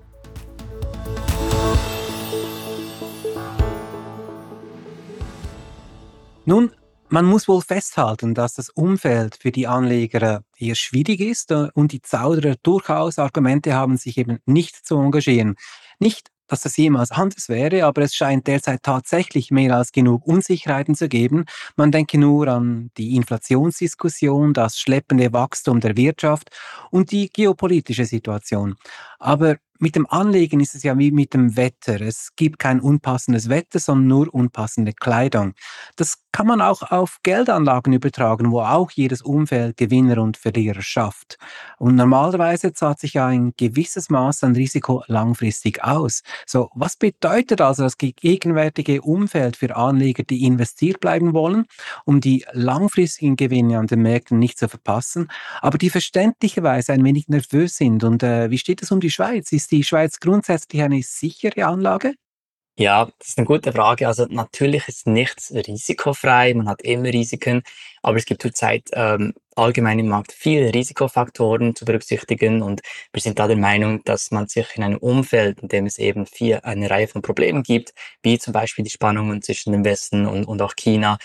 Nun 6.44 6.70
man 7.08 7.24
muss 7.24 7.48
wohl 7.48 7.62
festhalten, 7.62 8.34
dass 8.34 8.54
das 8.54 8.70
Umfeld 8.70 9.36
für 9.40 9.52
die 9.52 9.66
Anleger 9.66 10.42
eher 10.58 10.74
schwierig 10.74 11.20
ist 11.20 11.50
äh, 11.50 11.68
und 11.74 11.92
die 11.92 12.02
Zauderer 12.02 12.56
durchaus 12.62 13.18
Argumente 13.18 13.74
haben, 13.74 13.96
sich 13.96 14.18
eben 14.18 14.38
nicht 14.46 14.86
zu 14.86 14.96
engagieren. 14.98 15.56
Nicht, 15.98 16.28
dass 16.48 16.62
das 16.62 16.76
jemals 16.76 17.10
anders 17.10 17.48
wäre, 17.48 17.84
aber 17.84 18.02
es 18.02 18.14
scheint 18.14 18.46
derzeit 18.46 18.82
tatsächlich 18.82 19.50
mehr 19.50 19.76
als 19.76 19.92
genug 19.92 20.26
Unsicherheiten 20.26 20.94
zu 20.94 21.08
geben. 21.08 21.44
Man 21.76 21.90
denke 21.90 22.18
nur 22.18 22.48
an 22.48 22.90
die 22.96 23.16
Inflationsdiskussion, 23.16 24.52
das 24.52 24.78
schleppende 24.78 25.32
Wachstum 25.32 25.80
der 25.80 25.96
Wirtschaft 25.96 26.50
und 26.90 27.10
die 27.10 27.30
geopolitische 27.30 28.04
Situation. 28.04 28.76
Aber 29.18 29.56
mit 29.78 29.96
dem 29.96 30.06
Anlegen 30.08 30.60
ist 30.60 30.74
es 30.74 30.82
ja 30.82 30.98
wie 30.98 31.10
mit 31.10 31.34
dem 31.34 31.56
Wetter. 31.56 32.00
Es 32.00 32.30
gibt 32.36 32.58
kein 32.58 32.80
unpassendes 32.80 33.48
Wetter, 33.48 33.78
sondern 33.78 34.08
nur 34.08 34.34
unpassende 34.34 34.92
Kleidung. 34.92 35.54
Das 35.96 36.18
kann 36.36 36.46
man 36.46 36.60
auch 36.60 36.82
auf 36.82 37.18
Geldanlagen 37.22 37.94
übertragen, 37.94 38.50
wo 38.50 38.60
auch 38.60 38.90
jedes 38.90 39.22
Umfeld 39.22 39.78
Gewinner 39.78 40.20
und 40.20 40.36
Verlierer 40.36 40.82
schafft. 40.82 41.38
Und 41.78 41.94
normalerweise 41.94 42.74
zahlt 42.74 42.98
sich 42.98 43.14
ja 43.14 43.26
ein 43.26 43.54
gewisses 43.56 44.10
Maß 44.10 44.44
an 44.44 44.54
Risiko 44.54 45.02
langfristig 45.06 45.82
aus. 45.82 46.22
So, 46.44 46.68
was 46.74 46.96
bedeutet 46.96 47.62
also 47.62 47.84
das 47.84 47.96
gegenwärtige 47.96 49.00
Umfeld 49.00 49.56
für 49.56 49.74
Anleger, 49.76 50.24
die 50.24 50.44
investiert 50.44 51.00
bleiben 51.00 51.32
wollen, 51.32 51.64
um 52.04 52.20
die 52.20 52.44
langfristigen 52.52 53.36
Gewinne 53.36 53.78
an 53.78 53.86
den 53.86 54.02
Märkten 54.02 54.38
nicht 54.38 54.58
zu 54.58 54.68
verpassen, 54.68 55.28
aber 55.62 55.78
die 55.78 55.88
verständlicherweise 55.88 56.92
ein 56.92 57.02
wenig 57.02 57.28
nervös 57.28 57.76
sind? 57.76 58.04
Und 58.04 58.22
äh, 58.22 58.50
wie 58.50 58.58
steht 58.58 58.82
es 58.82 58.90
um 58.90 59.00
die 59.00 59.10
Schweiz? 59.10 59.52
Ist 59.52 59.65
die 59.72 59.84
Schweiz 59.84 60.20
grundsätzlich 60.20 60.82
eine 60.82 61.02
sichere 61.02 61.66
Anlage? 61.66 62.14
Ja, 62.78 63.06
das 63.18 63.28
ist 63.28 63.38
eine 63.38 63.46
gute 63.46 63.72
Frage. 63.72 64.06
Also 64.06 64.26
natürlich 64.28 64.86
ist 64.86 65.06
nichts 65.06 65.50
risikofrei, 65.50 66.52
man 66.52 66.68
hat 66.68 66.82
immer 66.82 67.04
Risiken, 67.04 67.62
aber 68.02 68.18
es 68.18 68.26
gibt 68.26 68.42
zurzeit 68.42 68.90
ähm, 68.92 69.32
allgemein 69.54 69.98
im 69.98 70.08
Markt 70.08 70.32
viele 70.32 70.74
Risikofaktoren 70.74 71.74
zu 71.74 71.86
berücksichtigen 71.86 72.60
und 72.62 72.82
wir 73.14 73.22
sind 73.22 73.38
da 73.38 73.46
der 73.48 73.56
Meinung, 73.56 74.04
dass 74.04 74.30
man 74.30 74.46
sich 74.46 74.66
in 74.76 74.82
einem 74.82 74.98
Umfeld, 74.98 75.60
in 75.62 75.68
dem 75.68 75.86
es 75.86 75.96
eben 75.96 76.26
vier, 76.26 76.66
eine 76.66 76.90
Reihe 76.90 77.08
von 77.08 77.22
Problemen 77.22 77.62
gibt, 77.62 77.94
wie 78.22 78.38
zum 78.38 78.52
Beispiel 78.52 78.84
die 78.84 78.90
Spannungen 78.90 79.40
zwischen 79.40 79.72
dem 79.72 79.84
Westen 79.86 80.26
und, 80.26 80.44
und 80.44 80.60
auch 80.60 80.76
China, 80.76 81.16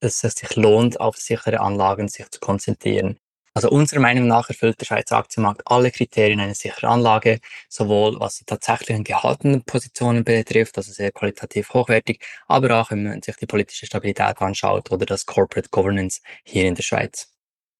dass 0.00 0.24
es 0.24 0.34
sich 0.34 0.56
lohnt, 0.56 0.98
auf 1.00 1.16
sichere 1.16 1.60
Anlagen 1.60 2.08
sich 2.08 2.30
zu 2.30 2.40
konzentrieren. 2.40 3.18
Also 3.56 3.70
unserer 3.70 4.00
Meinung 4.00 4.26
nach 4.26 4.50
erfüllt 4.50 4.78
der 4.78 4.84
Schweizer 4.84 5.16
Aktienmarkt 5.16 5.62
alle 5.64 5.90
Kriterien 5.90 6.40
einer 6.40 6.52
sicheren 6.52 6.90
Anlage, 6.90 7.40
sowohl 7.70 8.20
was 8.20 8.36
die 8.36 8.44
tatsächlichen 8.44 9.02
gehaltenen 9.02 9.62
Positionen 9.62 10.24
betrifft, 10.24 10.76
also 10.76 10.92
sehr 10.92 11.10
qualitativ 11.10 11.72
hochwertig, 11.72 12.22
aber 12.48 12.78
auch 12.78 12.90
wenn 12.90 13.04
man 13.04 13.22
sich 13.22 13.34
die 13.36 13.46
politische 13.46 13.86
Stabilität 13.86 14.42
anschaut 14.42 14.92
oder 14.92 15.06
das 15.06 15.24
Corporate 15.24 15.70
Governance 15.70 16.20
hier 16.44 16.66
in 16.66 16.74
der 16.74 16.82
Schweiz. 16.82 17.32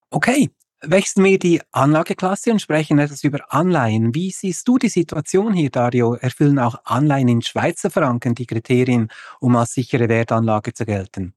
Okay, 0.09 0.49
wechseln 0.80 1.26
wir 1.26 1.38
die 1.38 1.61
Anlageklasse 1.73 2.52
und 2.52 2.62
sprechen 2.62 2.99
etwas 2.99 3.23
über 3.23 3.52
Anleihen. 3.52 4.14
Wie 4.14 4.30
siehst 4.30 4.66
du 4.66 4.78
die 4.78 4.88
Situation 4.88 5.52
hier, 5.52 5.68
Dario? 5.68 6.14
Erfüllen 6.14 6.59
auch 6.59 6.76
Anleihen 6.85 7.28
in 7.28 7.42
Schweizer 7.42 7.90
Franken 7.90 8.35
die 8.35 8.47
Kriterien, 8.47 9.11
um 9.40 9.54
als 9.56 9.75
sichere 9.75 10.09
Wertanlage 10.09 10.73
zu 10.73 10.87
gelten? 10.87 11.35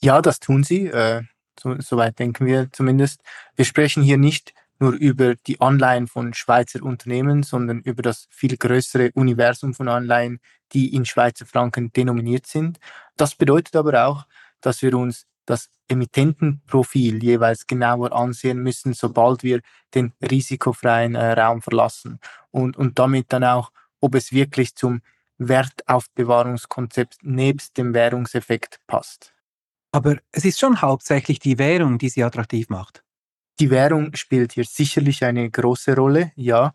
Ja, 0.00 0.22
das 0.22 0.38
tun 0.38 0.62
sie. 0.62 0.86
Äh, 0.86 1.22
so, 1.60 1.74
soweit 1.78 2.18
denken 2.18 2.46
wir 2.46 2.68
zumindest. 2.72 3.20
Wir 3.56 3.64
sprechen 3.64 4.02
hier 4.02 4.18
nicht 4.18 4.52
nur 4.78 4.92
über 4.94 5.34
die 5.34 5.60
Anleihen 5.60 6.08
von 6.08 6.32
Schweizer 6.32 6.82
Unternehmen, 6.82 7.42
sondern 7.42 7.80
über 7.80 8.02
das 8.02 8.26
viel 8.30 8.56
größere 8.56 9.10
Universum 9.14 9.74
von 9.74 9.88
Anleihen, 9.88 10.40
die 10.72 10.94
in 10.94 11.04
Schweizer 11.04 11.44
Franken 11.44 11.92
denominiert 11.92 12.46
sind. 12.46 12.78
Das 13.16 13.34
bedeutet 13.34 13.76
aber 13.76 14.06
auch, 14.06 14.26
dass 14.60 14.80
wir 14.80 14.94
uns 14.94 15.26
das 15.44 15.68
Emittentenprofil 15.88 17.22
jeweils 17.22 17.66
genauer 17.66 18.12
ansehen 18.12 18.62
müssen, 18.62 18.94
sobald 18.94 19.42
wir 19.42 19.60
den 19.94 20.12
risikofreien 20.22 21.14
äh, 21.14 21.32
Raum 21.32 21.60
verlassen 21.60 22.20
und, 22.50 22.76
und 22.76 22.98
damit 22.98 23.32
dann 23.32 23.44
auch, 23.44 23.72
ob 24.00 24.14
es 24.14 24.32
wirklich 24.32 24.74
zum 24.76 25.02
Wertaufbewahrungskonzept 25.38 27.18
nebst 27.22 27.76
dem 27.76 27.92
Währungseffekt 27.92 28.80
passt. 28.86 29.34
Aber 29.92 30.18
es 30.32 30.44
ist 30.44 30.60
schon 30.60 30.80
hauptsächlich 30.80 31.38
die 31.40 31.58
Währung, 31.58 31.98
die 31.98 32.08
sie 32.08 32.22
attraktiv 32.22 32.68
macht. 32.68 33.02
Die 33.58 33.70
Währung 33.70 34.14
spielt 34.14 34.52
hier 34.52 34.64
sicherlich 34.64 35.24
eine 35.24 35.50
große 35.50 35.94
Rolle, 35.94 36.32
ja. 36.36 36.74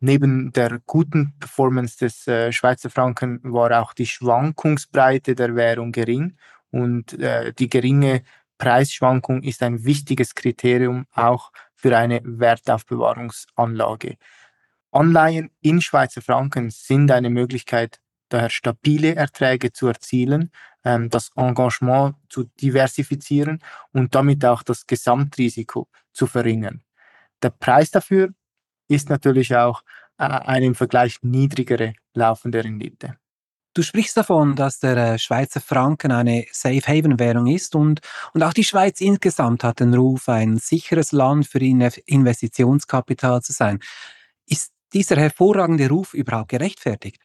Neben 0.00 0.52
der 0.52 0.80
guten 0.84 1.34
Performance 1.38 1.98
des 1.98 2.26
äh, 2.26 2.52
Schweizer 2.52 2.90
Franken 2.90 3.40
war 3.44 3.80
auch 3.80 3.94
die 3.94 4.06
Schwankungsbreite 4.06 5.34
der 5.34 5.54
Währung 5.54 5.92
gering 5.92 6.36
und 6.70 7.12
äh, 7.20 7.52
die 7.54 7.70
geringe 7.70 8.22
Preisschwankung 8.58 9.42
ist 9.42 9.62
ein 9.62 9.84
wichtiges 9.84 10.34
Kriterium 10.34 11.06
auch 11.12 11.52
für 11.74 11.96
eine 11.96 12.20
Wertaufbewahrungsanlage. 12.24 14.16
Anleihen 14.90 15.50
in 15.60 15.80
Schweizer 15.80 16.22
Franken 16.22 16.70
sind 16.70 17.10
eine 17.10 17.30
Möglichkeit, 17.30 18.00
daher 18.34 18.50
stabile 18.50 19.14
Erträge 19.14 19.72
zu 19.72 19.86
erzielen, 19.86 20.50
ähm, 20.84 21.08
das 21.10 21.30
Engagement 21.36 22.16
zu 22.28 22.44
diversifizieren 22.60 23.60
und 23.92 24.14
damit 24.14 24.44
auch 24.44 24.62
das 24.62 24.86
Gesamtrisiko 24.86 25.88
zu 26.12 26.26
verringern. 26.26 26.82
Der 27.42 27.50
Preis 27.50 27.90
dafür 27.90 28.30
ist 28.88 29.08
natürlich 29.08 29.54
auch 29.56 29.82
äh, 30.18 30.24
eine 30.24 30.66
im 30.66 30.74
Vergleich 30.74 31.18
niedrigere 31.22 31.94
laufende 32.14 32.62
Rendite. 32.62 33.16
Du 33.76 33.82
sprichst 33.82 34.16
davon, 34.16 34.54
dass 34.54 34.78
der 34.78 34.96
äh, 34.96 35.18
Schweizer 35.18 35.60
Franken 35.60 36.12
eine 36.12 36.46
Safe 36.52 36.82
Haven 36.86 37.18
Währung 37.18 37.48
ist 37.48 37.74
und, 37.74 38.00
und 38.32 38.42
auch 38.42 38.52
die 38.52 38.62
Schweiz 38.62 39.00
insgesamt 39.00 39.64
hat 39.64 39.80
den 39.80 39.94
Ruf, 39.94 40.28
ein 40.28 40.58
sicheres 40.58 41.10
Land 41.10 41.48
für 41.48 41.58
Investitionskapital 41.58 43.42
zu 43.42 43.52
sein. 43.52 43.80
Ist 44.46 44.72
dieser 44.92 45.16
hervorragende 45.16 45.88
Ruf 45.88 46.14
überhaupt 46.14 46.50
gerechtfertigt? 46.50 47.23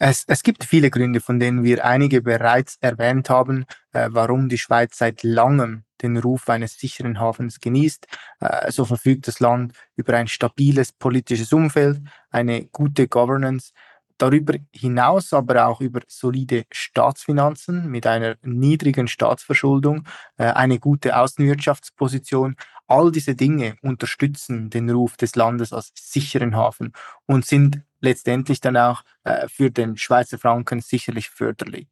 Es, 0.00 0.24
es 0.28 0.42
gibt 0.44 0.64
viele 0.64 0.90
Gründe, 0.90 1.20
von 1.20 1.40
denen 1.40 1.64
wir 1.64 1.84
einige 1.84 2.22
bereits 2.22 2.76
erwähnt 2.80 3.30
haben, 3.30 3.64
äh, 3.92 4.08
warum 4.12 4.48
die 4.48 4.58
Schweiz 4.58 4.96
seit 4.96 5.24
langem 5.24 5.84
den 6.02 6.16
Ruf 6.16 6.48
eines 6.48 6.78
sicheren 6.78 7.18
Hafens 7.18 7.58
genießt. 7.58 8.06
Äh, 8.40 8.70
so 8.70 8.84
verfügt 8.84 9.26
das 9.26 9.40
Land 9.40 9.72
über 9.96 10.14
ein 10.14 10.28
stabiles 10.28 10.92
politisches 10.92 11.52
Umfeld, 11.52 12.00
eine 12.30 12.66
gute 12.66 13.08
Governance, 13.08 13.72
darüber 14.18 14.54
hinaus 14.72 15.32
aber 15.32 15.66
auch 15.66 15.80
über 15.80 16.00
solide 16.06 16.64
Staatsfinanzen 16.70 17.88
mit 17.90 18.06
einer 18.06 18.36
niedrigen 18.42 19.08
Staatsverschuldung, 19.08 20.06
äh, 20.36 20.44
eine 20.44 20.78
gute 20.78 21.16
Außenwirtschaftsposition. 21.16 22.54
All 22.86 23.10
diese 23.10 23.34
Dinge 23.34 23.74
unterstützen 23.82 24.70
den 24.70 24.90
Ruf 24.90 25.16
des 25.16 25.34
Landes 25.34 25.72
als 25.72 25.92
sicheren 25.94 26.56
Hafen 26.56 26.92
und 27.26 27.44
sind 27.44 27.82
letztendlich 28.00 28.60
dann 28.60 28.76
auch 28.76 29.02
äh, 29.24 29.48
für 29.48 29.70
den 29.70 29.96
Schweizer 29.96 30.38
Franken 30.38 30.80
sicherlich 30.80 31.30
förderlich. 31.30 31.88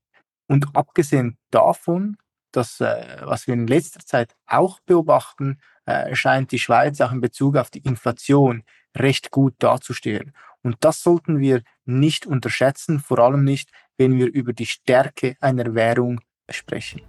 Und 0.48 0.76
abgesehen 0.76 1.38
davon, 1.50 2.16
dass, 2.52 2.80
äh, 2.80 3.18
was 3.22 3.46
wir 3.46 3.54
in 3.54 3.66
letzter 3.66 4.00
Zeit 4.00 4.36
auch 4.46 4.80
beobachten, 4.80 5.60
äh, 5.84 6.14
scheint 6.14 6.52
die 6.52 6.58
Schweiz 6.58 7.00
auch 7.00 7.12
in 7.12 7.20
Bezug 7.20 7.56
auf 7.56 7.70
die 7.70 7.80
Inflation 7.80 8.64
recht 8.96 9.30
gut 9.30 9.54
dazustehen. 9.58 10.32
Und 10.62 10.76
das 10.80 11.02
sollten 11.02 11.38
wir 11.38 11.62
nicht 11.84 12.26
unterschätzen, 12.26 12.98
vor 12.98 13.18
allem 13.18 13.44
nicht, 13.44 13.70
wenn 13.98 14.18
wir 14.18 14.26
über 14.26 14.52
die 14.52 14.66
Stärke 14.66 15.36
einer 15.40 15.74
Währung 15.74 16.20
sprechen. 16.50 17.02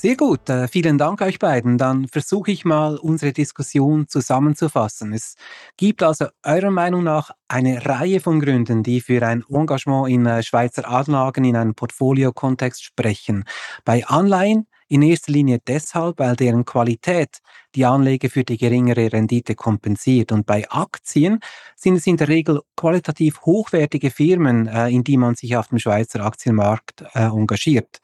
Sehr 0.00 0.14
gut, 0.14 0.48
äh, 0.48 0.68
vielen 0.68 0.96
Dank 0.96 1.20
euch 1.22 1.40
beiden. 1.40 1.76
Dann 1.76 2.06
versuche 2.06 2.52
ich 2.52 2.64
mal, 2.64 2.98
unsere 2.98 3.32
Diskussion 3.32 4.06
zusammenzufassen. 4.06 5.12
Es 5.12 5.34
gibt 5.76 6.04
also 6.04 6.26
eurer 6.44 6.70
Meinung 6.70 7.02
nach 7.02 7.32
eine 7.48 7.84
Reihe 7.84 8.20
von 8.20 8.38
Gründen, 8.38 8.84
die 8.84 9.00
für 9.00 9.26
ein 9.26 9.42
Engagement 9.50 10.08
in 10.08 10.24
äh, 10.24 10.44
Schweizer 10.44 10.88
Anlagen 10.88 11.44
in 11.44 11.56
einem 11.56 11.74
Portfolio-Kontext 11.74 12.84
sprechen. 12.84 13.42
Bei 13.84 14.06
Anleihen 14.06 14.68
in 14.86 15.02
erster 15.02 15.32
Linie 15.32 15.58
deshalb, 15.66 16.20
weil 16.20 16.36
deren 16.36 16.64
Qualität 16.64 17.38
die 17.74 17.84
Anleger 17.84 18.30
für 18.30 18.44
die 18.44 18.56
geringere 18.56 19.12
Rendite 19.12 19.56
kompensiert. 19.56 20.30
Und 20.30 20.46
bei 20.46 20.70
Aktien 20.70 21.40
sind 21.74 21.96
es 21.96 22.06
in 22.06 22.16
der 22.16 22.28
Regel 22.28 22.60
qualitativ 22.76 23.40
hochwertige 23.40 24.12
Firmen, 24.12 24.68
äh, 24.68 24.90
in 24.90 25.02
die 25.02 25.16
man 25.16 25.34
sich 25.34 25.56
auf 25.56 25.66
dem 25.66 25.80
Schweizer 25.80 26.24
Aktienmarkt 26.24 27.02
engagiert. 27.14 27.98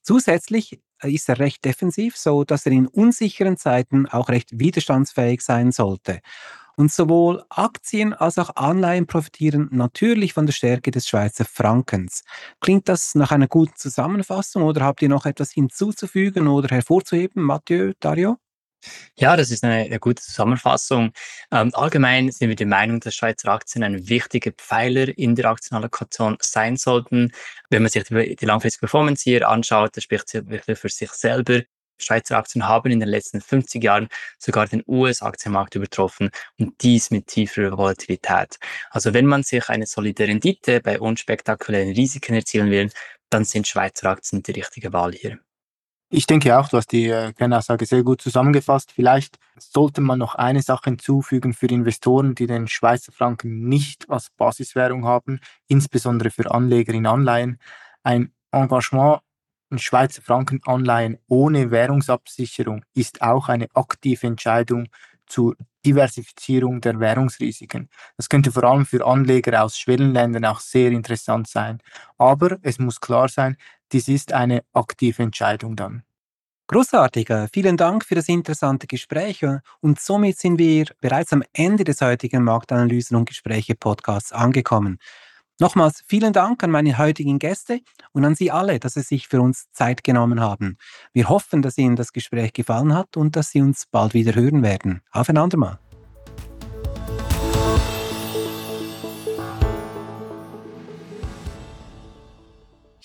Zusätzlich 0.00 0.80
ist 1.08 1.28
er 1.28 1.38
recht 1.38 1.64
defensiv, 1.64 2.16
so 2.16 2.44
dass 2.44 2.66
er 2.66 2.72
in 2.72 2.86
unsicheren 2.86 3.56
Zeiten 3.56 4.06
auch 4.06 4.28
recht 4.28 4.58
widerstandsfähig 4.58 5.40
sein 5.42 5.72
sollte. 5.72 6.20
Und 6.76 6.92
sowohl 6.92 7.44
Aktien 7.50 8.12
als 8.12 8.38
auch 8.38 8.56
Anleihen 8.56 9.06
profitieren 9.06 9.68
natürlich 9.70 10.32
von 10.32 10.46
der 10.46 10.52
Stärke 10.52 10.90
des 10.90 11.06
Schweizer 11.06 11.44
Frankens. 11.44 12.24
Klingt 12.60 12.88
das 12.88 13.14
nach 13.14 13.30
einer 13.30 13.46
guten 13.46 13.76
Zusammenfassung 13.76 14.64
oder 14.64 14.82
habt 14.82 15.00
ihr 15.02 15.08
noch 15.08 15.24
etwas 15.24 15.52
hinzuzufügen 15.52 16.48
oder 16.48 16.74
hervorzuheben, 16.74 17.42
Mathieu, 17.42 17.92
Dario? 18.00 18.38
Ja, 19.16 19.36
das 19.36 19.50
ist 19.50 19.64
eine, 19.64 19.84
eine 19.84 19.98
gute 19.98 20.22
Zusammenfassung. 20.22 21.12
Ähm, 21.50 21.70
allgemein 21.74 22.30
sind 22.30 22.48
wir 22.48 22.56
der 22.56 22.66
Meinung, 22.66 23.00
dass 23.00 23.14
Schweizer 23.14 23.48
Aktien 23.48 23.84
ein 23.84 24.08
wichtiger 24.08 24.52
Pfeiler 24.52 25.16
in 25.16 25.34
der 25.34 25.46
Aktienallokation 25.46 26.36
sein 26.40 26.76
sollten. 26.76 27.32
Wenn 27.70 27.82
man 27.82 27.90
sich 27.90 28.04
die, 28.04 28.36
die 28.36 28.46
langfristige 28.46 28.80
Performance 28.80 29.22
hier 29.24 29.48
anschaut, 29.48 29.96
das 29.96 30.04
spricht 30.04 30.32
wirklich 30.34 30.78
für 30.78 30.88
sich 30.88 31.10
selber. 31.12 31.62
Schweizer 31.98 32.38
Aktien 32.38 32.66
haben 32.66 32.90
in 32.90 33.00
den 33.00 33.08
letzten 33.08 33.40
50 33.40 33.82
Jahren 33.82 34.08
sogar 34.38 34.66
den 34.66 34.82
US-Aktienmarkt 34.86 35.74
übertroffen 35.76 36.30
und 36.58 36.82
dies 36.82 37.10
mit 37.10 37.28
tieferer 37.28 37.76
Volatilität. 37.78 38.58
Also 38.90 39.14
wenn 39.14 39.26
man 39.26 39.42
sich 39.42 39.68
eine 39.68 39.86
solide 39.86 40.26
Rendite 40.26 40.80
bei 40.80 40.98
unspektakulären 41.00 41.92
Risiken 41.92 42.34
erzielen 42.34 42.70
will, 42.70 42.90
dann 43.30 43.44
sind 43.44 43.66
Schweizer 43.68 44.10
Aktien 44.10 44.42
die 44.42 44.52
richtige 44.52 44.92
Wahl 44.92 45.12
hier. 45.12 45.38
Ich 46.16 46.28
denke 46.28 46.56
auch, 46.56 46.68
du 46.68 46.76
hast 46.76 46.92
die 46.92 47.08
äh, 47.08 47.32
Kernaussage 47.32 47.86
sehr 47.86 48.04
gut 48.04 48.22
zusammengefasst. 48.22 48.92
Vielleicht 48.92 49.36
sollte 49.58 50.00
man 50.00 50.20
noch 50.20 50.36
eine 50.36 50.62
Sache 50.62 50.90
hinzufügen 50.90 51.54
für 51.54 51.66
Investoren, 51.66 52.36
die 52.36 52.46
den 52.46 52.68
Schweizer 52.68 53.10
Franken 53.10 53.68
nicht 53.68 54.08
als 54.08 54.30
Basiswährung 54.30 55.06
haben, 55.06 55.40
insbesondere 55.66 56.30
für 56.30 56.52
Anleger 56.52 56.94
in 56.94 57.06
Anleihen. 57.06 57.58
Ein 58.04 58.32
Engagement 58.52 59.22
in 59.70 59.80
Schweizer 59.80 60.22
Franken 60.22 60.60
Anleihen 60.66 61.18
ohne 61.26 61.72
Währungsabsicherung 61.72 62.84
ist 62.94 63.20
auch 63.20 63.48
eine 63.48 63.66
aktive 63.74 64.28
Entscheidung 64.28 64.90
zur 65.26 65.56
Diversifizierung 65.84 66.80
der 66.80 67.00
Währungsrisiken. 67.00 67.88
Das 68.16 68.28
könnte 68.28 68.52
vor 68.52 68.62
allem 68.62 68.86
für 68.86 69.04
Anleger 69.04 69.64
aus 69.64 69.76
Schwellenländern 69.76 70.44
auch 70.44 70.60
sehr 70.60 70.92
interessant 70.92 71.48
sein. 71.48 71.80
Aber 72.18 72.58
es 72.62 72.78
muss 72.78 73.00
klar 73.00 73.28
sein, 73.28 73.56
dies 73.94 74.08
ist 74.08 74.32
eine 74.32 74.64
aktive 74.72 75.22
Entscheidung 75.22 75.76
dann. 75.76 76.02
Großartig, 76.66 77.28
vielen 77.52 77.76
Dank 77.76 78.04
für 78.04 78.14
das 78.14 78.28
interessante 78.28 78.86
Gespräch 78.86 79.44
und 79.80 80.00
somit 80.00 80.38
sind 80.38 80.58
wir 80.58 80.86
bereits 81.00 81.32
am 81.32 81.44
Ende 81.52 81.84
des 81.84 82.00
heutigen 82.00 82.42
Marktanalysen 82.42 83.16
und 83.16 83.28
Gespräche 83.28 83.74
Podcasts 83.74 84.32
angekommen. 84.32 84.98
Nochmals 85.60 86.02
vielen 86.08 86.32
Dank 86.32 86.64
an 86.64 86.72
meine 86.72 86.98
heutigen 86.98 87.38
Gäste 87.38 87.80
und 88.12 88.24
an 88.24 88.34
Sie 88.34 88.50
alle, 88.50 88.80
dass 88.80 88.94
Sie 88.94 89.02
sich 89.02 89.28
für 89.28 89.40
uns 89.40 89.70
Zeit 89.70 90.02
genommen 90.02 90.40
haben. 90.40 90.78
Wir 91.12 91.28
hoffen, 91.28 91.62
dass 91.62 91.78
Ihnen 91.78 91.94
das 91.94 92.12
Gespräch 92.12 92.52
gefallen 92.52 92.94
hat 92.94 93.16
und 93.16 93.36
dass 93.36 93.50
Sie 93.50 93.60
uns 93.60 93.86
bald 93.86 94.14
wieder 94.14 94.34
hören 94.34 94.64
werden. 94.64 95.02
Auf 95.12 95.28
ein 95.28 95.38
andermal. 95.38 95.78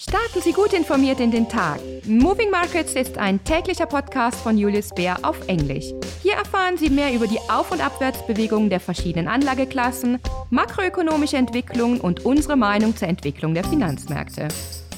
Starten 0.02 0.42
Sie 0.42 0.54
gut 0.54 0.72
informiert 0.72 1.20
in 1.20 1.30
den 1.30 1.50
Tag. 1.50 1.82
Moving 2.06 2.50
Markets 2.50 2.94
ist 2.94 3.18
ein 3.18 3.44
täglicher 3.44 3.86
Podcast 3.86 4.40
von 4.40 4.58
Julius 4.58 4.92
Bär 4.96 5.18
auf 5.24 5.46
Englisch. 5.50 5.88
Hier 6.24 6.36
erfahren 6.36 6.78
Sie 6.78 6.90
mehr 6.90 7.14
über 7.14 7.28
die 7.28 7.42
Auf- 7.50 7.74
und 7.74 7.86
Abwärtsbewegungen 7.86 8.70
der 8.70 8.80
verschiedenen 8.80 9.28
Anlageklassen, 9.28 10.20
makroökonomische 10.52 11.36
Entwicklungen 11.36 12.00
und 12.00 12.26
unsere 12.26 12.56
Meinung 12.56 12.96
zur 12.96 13.10
Entwicklung 13.10 13.54
der 13.54 13.66
Finanzmärkte. 13.66 14.48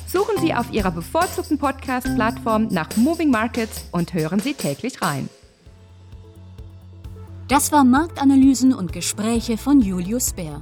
Suchen 0.05 0.37
Sie 0.39 0.53
auf 0.53 0.71
Ihrer 0.71 0.91
bevorzugten 0.91 1.57
Podcast-Plattform 1.57 2.67
nach 2.69 2.95
Moving 2.95 3.31
Markets 3.31 3.85
und 3.91 4.13
hören 4.13 4.39
Sie 4.39 4.53
täglich 4.53 5.01
rein. 5.01 5.29
Das 7.47 7.71
war 7.71 7.83
Marktanalysen 7.83 8.71
und 8.71 8.93
Gespräche 8.93 9.57
von 9.57 9.81
Julius 9.81 10.33
Bär. 10.33 10.61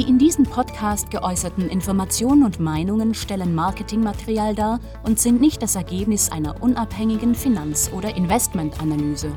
die 0.00 0.08
in 0.08 0.16
diesem 0.16 0.44
Podcast 0.44 1.10
geäußerten 1.10 1.68
Informationen 1.68 2.44
und 2.44 2.58
Meinungen 2.58 3.12
stellen 3.12 3.54
Marketingmaterial 3.54 4.54
dar 4.54 4.80
und 5.02 5.18
sind 5.18 5.42
nicht 5.42 5.60
das 5.60 5.74
Ergebnis 5.74 6.32
einer 6.32 6.62
unabhängigen 6.62 7.34
Finanz- 7.34 7.90
oder 7.92 8.16
Investmentanalyse. 8.16 9.30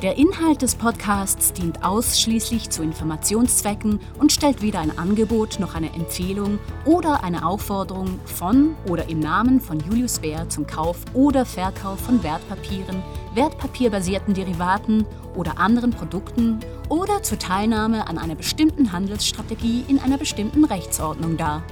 Der 0.00 0.16
Inhalt 0.16 0.62
des 0.62 0.76
Podcasts 0.76 1.52
dient 1.52 1.84
ausschließlich 1.84 2.70
zu 2.70 2.82
Informationszwecken 2.82 4.00
und 4.18 4.32
stellt 4.32 4.62
weder 4.62 4.80
ein 4.80 4.96
Angebot 4.96 5.60
noch 5.60 5.74
eine 5.74 5.92
Empfehlung 5.92 6.58
oder 6.86 7.22
eine 7.22 7.44
Aufforderung 7.44 8.18
von 8.24 8.76
oder 8.88 9.10
im 9.10 9.18
Namen 9.20 9.60
von 9.60 9.78
Julius 9.80 10.20
Baer 10.20 10.48
zum 10.48 10.66
Kauf 10.66 11.00
oder 11.12 11.44
Verkauf 11.44 12.00
von 12.00 12.22
Wertpapieren, 12.22 13.02
wertpapierbasierten 13.34 14.32
Derivaten 14.32 15.04
oder 15.34 15.58
anderen 15.58 15.90
Produkten 15.90 16.60
oder 16.88 17.22
zur 17.22 17.38
Teilnahme 17.38 18.08
an 18.08 18.18
einer 18.18 18.34
bestimmten 18.34 18.92
Handelsstrategie 18.92 19.84
in 19.88 19.98
einer 19.98 20.18
bestimmten 20.18 20.64
Rechtsordnung 20.64 21.36
dar. 21.36 21.62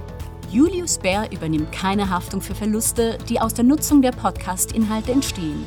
Julius 0.50 0.98
Baer 0.98 1.30
übernimmt 1.32 1.72
keine 1.72 2.10
Haftung 2.10 2.40
für 2.40 2.54
Verluste, 2.54 3.18
die 3.28 3.40
aus 3.40 3.54
der 3.54 3.64
Nutzung 3.64 4.02
der 4.02 4.12
Podcast-Inhalte 4.12 5.10
entstehen. 5.12 5.66